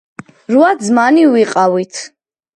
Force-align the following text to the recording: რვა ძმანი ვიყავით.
რვა 0.55 0.69
ძმანი 0.87 1.27
ვიყავით. 1.35 2.03